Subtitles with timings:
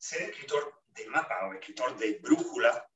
[0.00, 2.88] ser escritor de mapa o escritor de brújula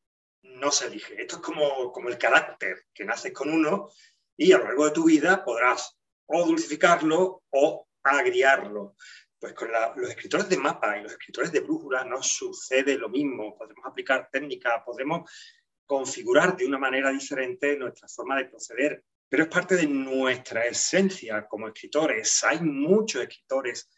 [0.43, 1.21] no se elige.
[1.21, 3.91] Esto es como, como el carácter, que naces con uno
[4.37, 5.97] y a lo largo de tu vida podrás
[6.27, 8.97] o dulcificarlo o agriarlo.
[9.39, 13.57] Pues con los escritores de mapa y los escritores de brújula no sucede lo mismo.
[13.57, 15.31] Podremos aplicar técnicas, podremos
[15.85, 21.47] configurar de una manera diferente nuestra forma de proceder, pero es parte de nuestra esencia
[21.47, 22.43] como escritores.
[22.45, 23.91] Hay muchos escritores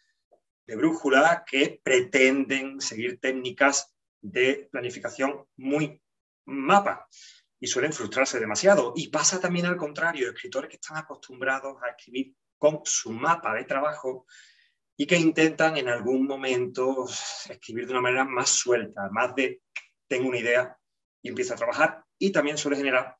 [0.67, 6.01] de brújula que pretenden seguir técnicas de planificación muy
[6.47, 7.09] mapa
[7.61, 8.92] y suelen frustrarse demasiado.
[8.97, 13.65] Y pasa también al contrario, escritores que están acostumbrados a escribir con su mapa de
[13.65, 14.27] trabajo
[14.97, 17.06] y que intentan en algún momento
[17.48, 19.62] escribir de una manera más suelta, más de
[20.09, 20.78] tengo una idea
[21.23, 23.17] y empiezo a trabajar y también suele generar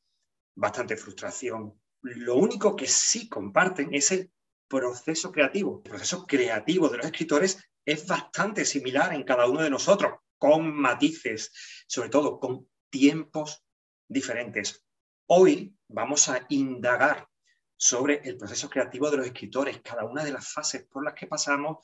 [0.55, 1.79] bastante frustración.
[2.01, 4.31] Lo único que sí comparten es el
[4.69, 5.83] proceso creativo.
[5.85, 10.75] El proceso creativo de los escritores es bastante similar en cada uno de nosotros, con
[10.75, 11.53] matices,
[11.87, 13.65] sobre todo con tiempos
[14.09, 14.85] diferentes.
[15.27, 17.29] Hoy vamos a indagar
[17.77, 21.27] sobre el proceso creativo de los escritores, cada una de las fases por las que
[21.27, 21.79] pasamos,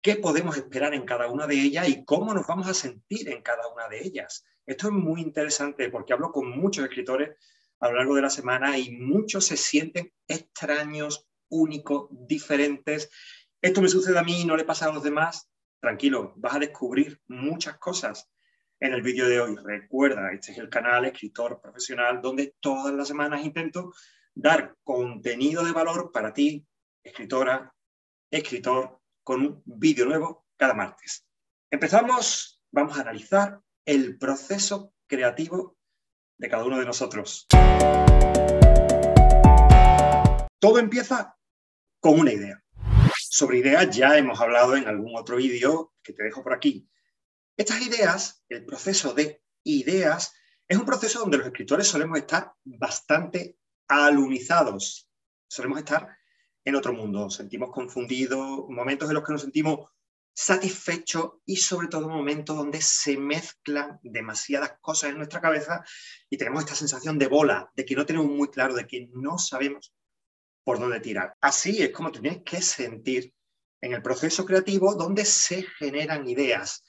[0.00, 3.42] qué podemos esperar en cada una de ellas y cómo nos vamos a sentir en
[3.42, 4.44] cada una de ellas.
[4.66, 7.36] Esto es muy interesante porque hablo con muchos escritores
[7.80, 13.10] a lo largo de la semana y muchos se sienten extraños, únicos, diferentes.
[13.62, 15.48] Esto me sucede a mí y no le pasa a los demás.
[15.80, 18.30] Tranquilo, vas a descubrir muchas cosas
[18.80, 19.56] en el vídeo de hoy.
[19.56, 23.92] Recuerda, este es el canal Escritor Profesional, donde todas las semanas intento
[24.34, 26.66] dar contenido de valor para ti,
[27.02, 27.72] escritora,
[28.30, 31.26] escritor, con un vídeo nuevo cada martes.
[31.70, 35.76] Empezamos, vamos a analizar el proceso creativo
[36.38, 37.46] de cada uno de nosotros.
[40.58, 41.36] Todo empieza
[42.04, 42.62] con una idea.
[43.16, 46.86] Sobre ideas ya hemos hablado en algún otro vídeo que te dejo por aquí.
[47.56, 50.34] Estas ideas, el proceso de ideas,
[50.68, 53.56] es un proceso donde los escritores solemos estar bastante
[53.88, 55.08] alunizados,
[55.48, 56.06] solemos estar
[56.66, 59.88] en otro mundo, sentimos confundidos, momentos en los que nos sentimos
[60.34, 65.82] satisfechos y sobre todo momentos donde se mezclan demasiadas cosas en nuestra cabeza
[66.28, 69.38] y tenemos esta sensación de bola, de que no tenemos muy claro, de que no
[69.38, 69.94] sabemos
[70.64, 71.34] por dónde tirar.
[71.40, 73.32] Así es como tenéis que sentir
[73.80, 76.82] en el proceso creativo donde se generan ideas,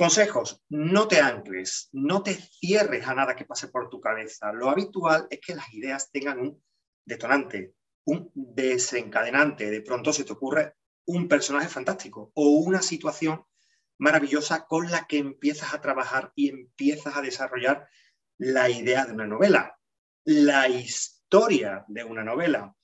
[0.00, 4.50] Consejos, no te ancles, no te cierres a nada que pase por tu cabeza.
[4.50, 6.64] Lo habitual es que las ideas tengan un
[7.04, 7.74] detonante,
[8.06, 9.70] un desencadenante.
[9.70, 13.44] De pronto se te ocurre un personaje fantástico o una situación
[13.98, 17.86] maravillosa con la que empiezas a trabajar y empiezas a desarrollar
[18.38, 19.78] la idea de una novela,
[20.24, 22.74] la historia de una novela.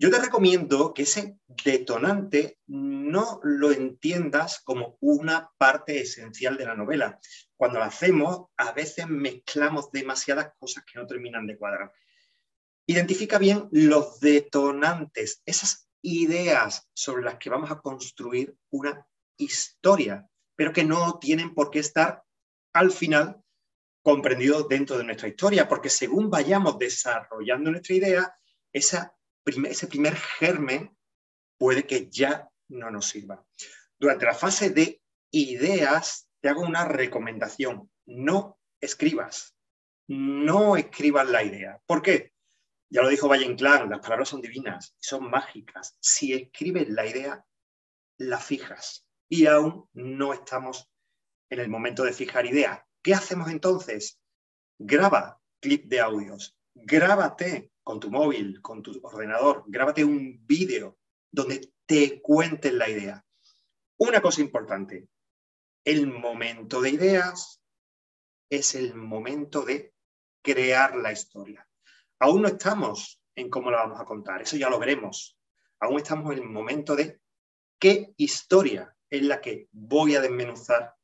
[0.00, 6.74] Yo te recomiendo que ese detonante no lo entiendas como una parte esencial de la
[6.74, 7.20] novela.
[7.54, 11.92] Cuando lo hacemos, a veces mezclamos demasiadas cosas que no terminan de cuadrar.
[12.86, 19.06] Identifica bien los detonantes, esas ideas sobre las que vamos a construir una
[19.36, 22.24] historia, pero que no tienen por qué estar
[22.72, 23.44] al final
[24.02, 28.34] comprendidos dentro de nuestra historia, porque según vayamos desarrollando nuestra idea,
[28.72, 29.14] esa
[29.44, 30.96] ese primer germen
[31.58, 33.44] puede que ya no nos sirva.
[33.98, 37.90] Durante la fase de ideas, te hago una recomendación.
[38.06, 39.54] No escribas.
[40.08, 41.80] No escribas la idea.
[41.86, 42.32] ¿Por qué?
[42.88, 45.96] Ya lo dijo Valle Inclán, las palabras son divinas, son mágicas.
[46.00, 47.44] Si escribes la idea,
[48.18, 49.06] la fijas.
[49.28, 50.90] Y aún no estamos
[51.50, 52.84] en el momento de fijar idea.
[53.02, 54.18] ¿Qué hacemos entonces?
[54.78, 56.56] Graba clip de audios.
[56.74, 60.98] Grábate con tu móvil, con tu ordenador, grábate un vídeo
[61.30, 63.24] donde te cuenten la idea.
[63.98, 65.08] Una cosa importante,
[65.84, 67.62] el momento de ideas
[68.50, 69.94] es el momento de
[70.42, 71.66] crear la historia.
[72.18, 75.38] Aún no estamos en cómo la vamos a contar, eso ya lo veremos.
[75.80, 77.20] Aún estamos en el momento de
[77.78, 80.94] qué historia es la que voy a desmenuzar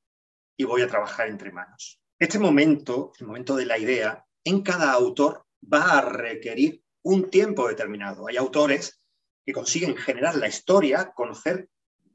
[0.57, 2.01] y voy a trabajar entre manos.
[2.19, 7.69] Este momento, el momento de la idea, en cada autor va a requerir un tiempo
[7.69, 8.29] determinado.
[8.29, 9.01] Hay autores
[9.45, 11.69] que consiguen generar la historia, conocer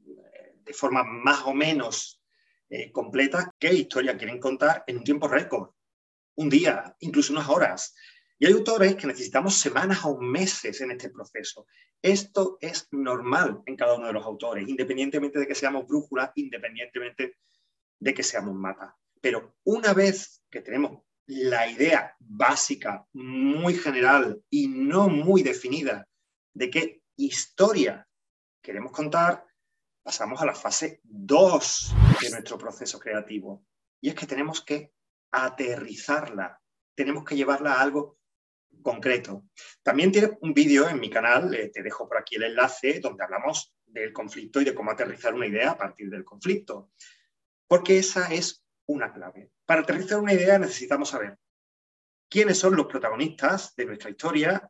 [0.05, 2.21] eh, de forma más o menos
[2.69, 5.71] eh, completa qué historia quieren contar en un tiempo récord,
[6.35, 7.95] un día, incluso unas horas.
[8.38, 11.67] Y hay autores que necesitamos semanas o meses en este proceso.
[12.01, 17.38] Esto es normal en cada uno de los autores, independientemente de que seamos brújula, independientemente
[17.99, 18.97] de que seamos mapa.
[19.21, 26.05] Pero una vez que tenemos la idea básica, muy general y no muy definida
[26.53, 28.05] de qué historia
[28.61, 29.45] queremos contar,
[30.03, 31.95] pasamos a la fase 2.
[32.21, 33.65] de nuestro proceso creativo.
[34.01, 34.91] Y es que tenemos que
[35.31, 36.59] aterrizarla,
[36.95, 38.17] tenemos que llevarla a algo
[38.83, 39.45] concreto.
[39.83, 43.23] También tiene un vídeo en mi canal, eh, te dejo por aquí el enlace, donde
[43.23, 46.91] hablamos del conflicto y de cómo aterrizar una idea a partir del conflicto.
[47.67, 49.51] Porque esa es una clave.
[49.71, 51.39] Para aterrizar una idea necesitamos saber
[52.29, 54.69] quiénes son los protagonistas de nuestra historia,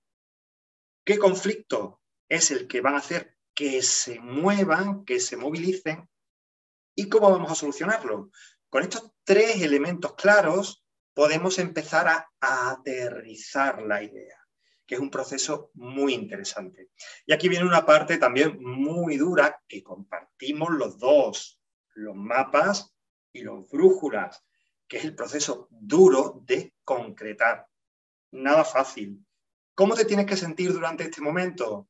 [1.03, 6.07] qué conflicto es el que van a hacer que se muevan, que se movilicen
[6.93, 8.29] y cómo vamos a solucionarlo.
[8.69, 14.37] Con estos tres elementos claros podemos empezar a aterrizar la idea,
[14.85, 16.91] que es un proceso muy interesante.
[17.25, 21.59] Y aquí viene una parte también muy dura que compartimos los dos,
[21.95, 22.93] los mapas
[23.33, 24.45] y los brújulas,
[24.91, 27.65] que es el proceso duro de concretar.
[28.31, 29.25] Nada fácil.
[29.73, 31.87] ¿Cómo te tienes que sentir durante este momento?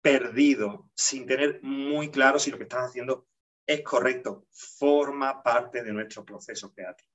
[0.00, 3.28] Perdido, sin tener muy claro si lo que estás haciendo
[3.64, 7.08] es correcto, forma parte de nuestro proceso creativo.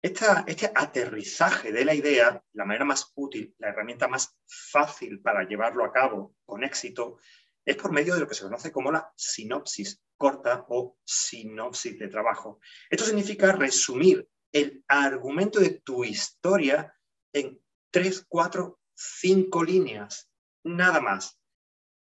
[0.00, 5.84] este aterrizaje de la idea, la manera más útil, la herramienta más fácil para llevarlo
[5.84, 7.18] a cabo con éxito,
[7.64, 12.08] es por medio de lo que se conoce como la sinopsis corta o sinopsis de
[12.08, 12.58] trabajo.
[12.88, 16.96] Esto significa resumir el argumento de tu historia
[17.30, 17.60] en
[17.90, 20.30] tres, cuatro, cinco líneas,
[20.64, 21.38] nada más.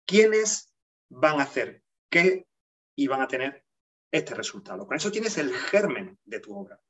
[0.04, 0.74] ¿Quiénes
[1.08, 2.48] van a hacer qué
[2.96, 3.64] y van a tener
[4.10, 4.84] este resultado.
[4.84, 6.80] Con eso tienes el germen de tu obra.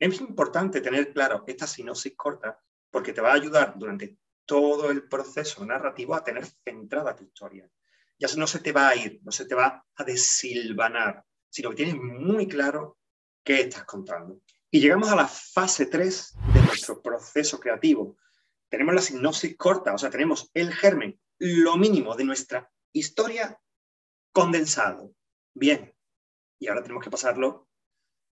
[0.00, 2.58] Es importante tener claro esta sinopsis corta
[2.90, 4.16] porque te va a ayudar durante
[4.46, 7.68] todo el proceso narrativo a tener centrada tu historia.
[8.18, 11.76] Ya no se te va a ir, no se te va a desilvanar, sino que
[11.76, 12.98] tienes muy claro
[13.44, 14.40] qué estás contando.
[14.70, 18.16] Y llegamos a la fase 3 de nuestro proceso creativo.
[18.68, 23.60] Tenemos la sinopsis corta, o sea, tenemos el germen, lo mínimo de nuestra historia
[24.32, 25.14] condensado.
[25.54, 25.94] Bien,
[26.58, 27.68] y ahora tenemos que pasarlo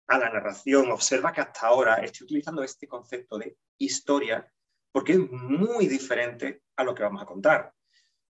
[0.07, 0.91] a la narración.
[0.91, 4.53] Observa que hasta ahora estoy utilizando este concepto de historia
[4.93, 7.75] porque es muy diferente a lo que vamos a contar.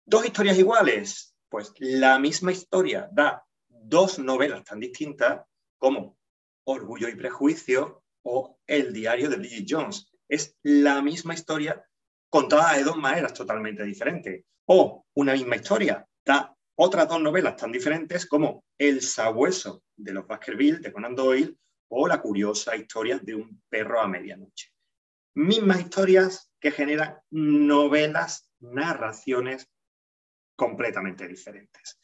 [0.06, 5.46] Dos historias iguales, pues la misma historia da dos novelas tan distintas
[5.78, 6.18] como
[6.66, 10.12] Orgullo y Prejuicio o El diario de Bridget Jones.
[10.28, 11.84] Es la misma historia
[12.30, 14.46] contada de dos maneras totalmente diferentes.
[14.66, 20.28] O una misma historia da otras dos novelas tan diferentes como El sabueso de los
[20.28, 21.58] Baskerville de Conan Doyle
[21.90, 24.70] o La curiosa historia de un perro a medianoche.
[25.36, 29.68] Mismas historias que generan novelas, narraciones
[30.60, 32.02] completamente diferentes.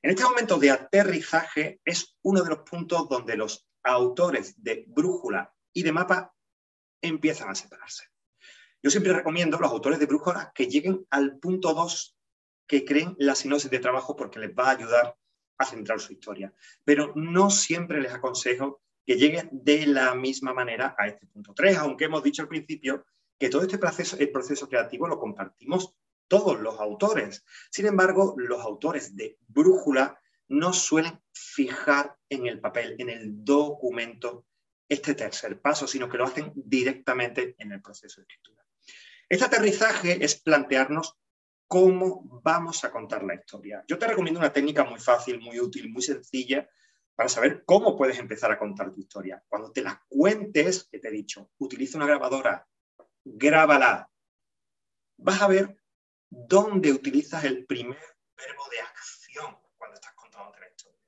[0.00, 5.52] En este momento de aterrizaje es uno de los puntos donde los autores de brújula
[5.72, 6.32] y de mapa
[7.02, 8.04] empiezan a separarse.
[8.80, 12.16] Yo siempre recomiendo a los autores de brújula que lleguen al punto 2
[12.68, 15.16] que creen la sinopsis de trabajo porque les va a ayudar
[15.58, 16.54] a centrar su historia.
[16.84, 21.78] Pero no siempre les aconsejo que lleguen de la misma manera a este punto 3,
[21.78, 23.04] aunque hemos dicho al principio
[23.38, 25.96] que todo este proceso, el proceso creativo lo compartimos
[26.28, 27.44] todos los autores.
[27.70, 34.46] Sin embargo, los autores de Brújula no suelen fijar en el papel, en el documento,
[34.88, 38.64] este tercer paso, sino que lo hacen directamente en el proceso de escritura.
[39.28, 41.18] Este aterrizaje es plantearnos
[41.66, 43.84] cómo vamos a contar la historia.
[43.88, 46.68] Yo te recomiendo una técnica muy fácil, muy útil, muy sencilla
[47.16, 49.42] para saber cómo puedes empezar a contar tu historia.
[49.48, 52.68] Cuando te la cuentes, que te he dicho, utiliza una grabadora,
[53.24, 54.08] grábala.
[55.16, 55.76] Vas a ver
[56.30, 57.98] dónde utilizas el primer
[58.36, 61.00] verbo de acción cuando estás contando la historia.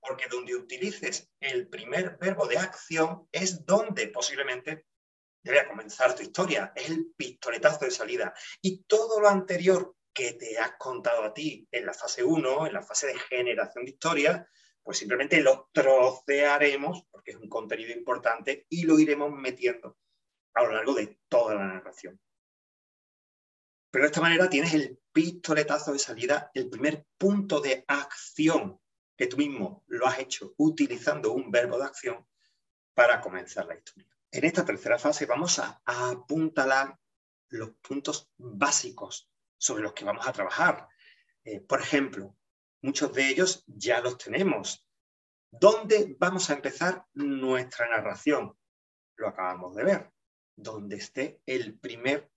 [0.00, 4.86] Porque donde utilices el primer verbo de acción es donde posiblemente
[5.42, 8.34] debe comenzar tu historia, es el pistoletazo de salida.
[8.60, 12.72] Y todo lo anterior que te has contado a ti en la fase 1, en
[12.72, 14.48] la fase de generación de historia,
[14.82, 19.98] pues simplemente lo trocearemos, porque es un contenido importante, y lo iremos metiendo
[20.54, 22.20] a lo largo de toda la narración.
[23.96, 28.78] Pero de esta manera tienes el pistoletazo de salida, el primer punto de acción
[29.16, 32.26] que tú mismo lo has hecho utilizando un verbo de acción
[32.92, 34.14] para comenzar la historia.
[34.30, 36.98] En esta tercera fase vamos a, apuntalar
[37.48, 40.88] los puntos básicos sobre los que vamos a trabajar.
[41.42, 42.36] Eh, por ejemplo,
[42.82, 44.86] muchos de ellos ya los tenemos.
[45.50, 48.54] ¿Dónde vamos a empezar nuestra narración?
[49.16, 50.12] Lo acabamos de ver.
[50.54, 52.30] Donde esté el primer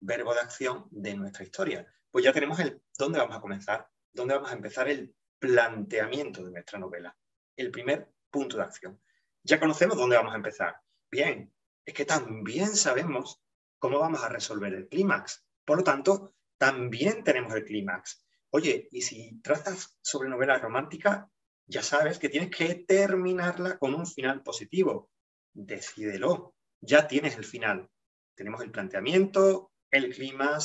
[0.00, 1.86] verbo de acción de nuestra historia.
[2.10, 6.50] Pues ya tenemos el dónde vamos a comenzar, dónde vamos a empezar el planteamiento de
[6.50, 7.16] nuestra novela,
[7.56, 9.00] el primer punto de acción.
[9.42, 10.76] Ya conocemos dónde vamos a empezar.
[11.10, 11.52] Bien,
[11.84, 13.40] es que también sabemos
[13.78, 15.44] cómo vamos a resolver el clímax.
[15.64, 18.24] Por lo tanto, también tenemos el clímax.
[18.50, 21.30] Oye, y si tratas sobre novela romántica,
[21.66, 25.10] ya sabes que tienes que terminarla con un final positivo.
[25.52, 27.88] Decídelo, ya tienes el final.
[28.34, 30.58] Tenemos el planteamiento, el clima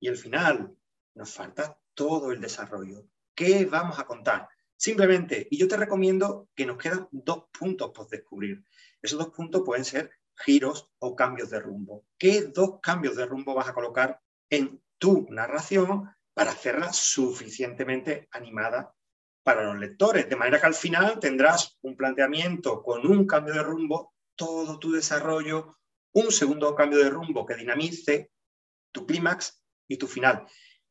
[0.00, 0.74] y el final.
[1.14, 3.06] Nos falta todo el desarrollo.
[3.34, 4.48] ¿Qué vamos a contar?
[4.76, 8.62] Simplemente, y yo te recomiendo que nos quedan dos puntos por descubrir.
[9.02, 12.04] Esos dos puntos pueden ser giros o cambios de rumbo.
[12.16, 14.20] ¿Qué dos cambios de rumbo vas a colocar
[14.50, 18.94] en tu narración para hacerla suficientemente animada
[19.42, 20.28] para los lectores?
[20.28, 24.92] De manera que al final tendrás un planteamiento con un cambio de rumbo, todo tu
[24.92, 25.78] desarrollo,
[26.12, 28.30] un segundo cambio de rumbo que dinamice
[28.98, 30.46] tu clímax y tu final.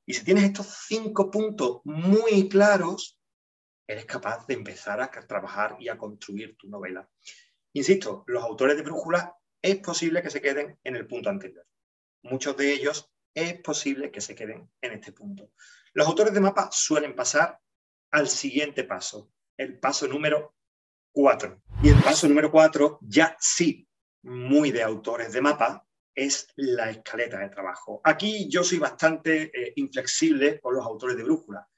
[0.05, 3.19] Y si tienes estos cinco puntos muy claros,
[3.85, 7.09] eres capaz de empezar a trabajar y a construir tu novela.
[7.73, 11.65] Insisto, los autores de brújula es posible que se queden en el punto anterior.
[12.23, 15.51] Muchos de ellos es posible que se queden en este punto.
[15.93, 17.59] Los autores de mapa suelen pasar
[18.11, 20.55] al siguiente paso, el paso número
[21.11, 21.61] 4.
[21.83, 23.87] Y el paso número 4, ya sí,
[24.23, 25.86] muy de autores de mapa,
[26.17, 28.01] es la escaleta de trabajo.
[28.03, 31.69] Aquí yo soy bastante eh, inflexible con los autores de brújula.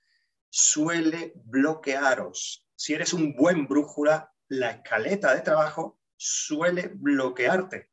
[0.49, 2.65] Suele bloquearos.
[2.73, 7.89] Si eres un buen brújula, la escaleta de trabajo suele bloquearte.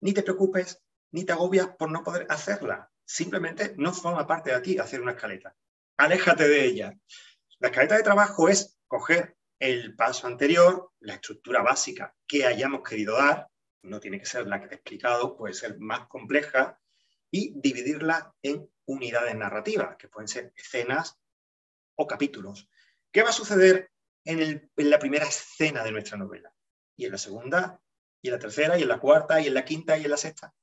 [0.00, 2.90] Ni te preocupes, ni te agobias por no poder hacerla.
[3.04, 5.54] Simplemente no forma parte de ti hacer una escaleta.
[5.98, 6.98] Aléjate de ella.
[7.58, 13.18] La escaleta de trabajo es coger el paso anterior, la estructura básica que hayamos querido
[13.18, 13.51] dar,
[13.82, 16.80] no tiene que ser la que te he explicado, puede ser más compleja,
[17.30, 21.18] y dividirla en unidades narrativas, que pueden ser escenas
[21.96, 22.68] o capítulos.
[23.10, 23.90] ¿Qué va a suceder
[24.24, 26.54] en, la primera escena de nuestra novela?
[26.96, 27.80] Y en la segunda,
[28.20, 30.16] y en la tercera, y en la cuarta, y en la quinta, y en la
[30.16, 30.54] sexta.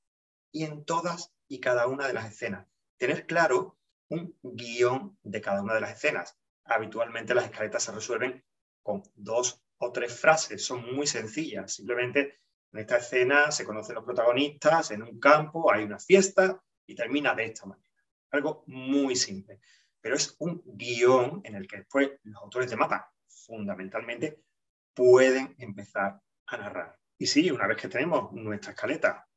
[0.51, 2.67] Y en todas y cada una de las escenas.
[2.97, 3.77] Tener claro
[4.09, 6.38] un guion de cada una de las escenas.
[6.65, 8.43] Habitualmente las escaletas se resuelven
[8.83, 11.73] con dos o tres frases, son muy sencillas.
[11.73, 12.39] Simplemente
[12.71, 17.33] en esta escena se conocen los protagonistas en un campo, hay una fiesta y termina
[17.33, 17.89] de esta manera.
[18.31, 19.59] Algo muy simple.
[20.01, 24.43] Pero es un guion en el que después los autores de mapa, fundamentalmente,
[24.93, 26.97] pueden empezar a narrar.
[27.17, 29.27] Y sí, una vez que tenemos nuestra escaleta,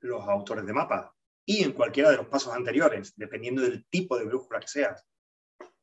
[0.00, 4.24] los autores de mapa, y en cualquiera de los pasos anteriores, dependiendo del tipo de
[4.24, 5.04] brújula que seas,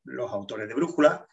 [0.04, 1.28] los autores de brújula,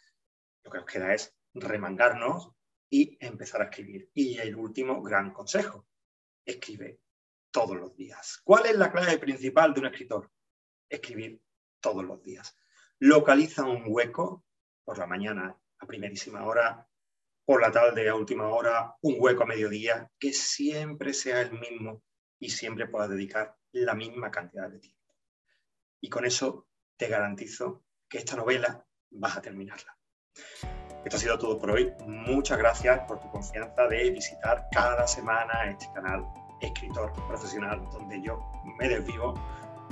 [0.64, 2.52] lo que nos queda es remangarnos
[2.93, 4.11] y empezar a escribir.
[4.13, 5.89] Y el último gran consejo,
[6.45, 7.01] escribe
[7.51, 8.43] todos los días.
[8.45, 10.31] ¿Cuál es la clave principal de un escritor?
[10.91, 11.43] Escribir
[11.81, 12.55] todos los días.
[12.99, 14.45] Localiza un hueco
[14.85, 16.87] por la mañana a primerísima hora,
[17.47, 22.05] por la tarde a última hora, un hueco a mediodía, que siempre sea el mismo
[22.39, 25.15] y siempre puedas dedicar la misma cantidad de tiempo.
[25.99, 26.69] Y con eso
[26.99, 29.97] te garantizo que esta novela vas a terminarla.
[31.04, 31.92] Esto ha sido todo por hoy.
[32.06, 36.25] Muchas gracias por tu confianza de visitar cada semana este canal
[36.61, 38.40] Escritor Profesional, donde yo
[38.78, 39.35] me desvivo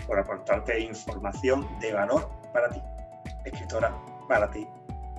[0.06, 2.80] por aportarte información de valor para ti.
[3.44, 3.92] Escritora
[4.28, 4.66] para ti,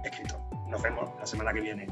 [0.03, 0.39] escritor.
[0.67, 1.87] Nos vemos la semana que viene.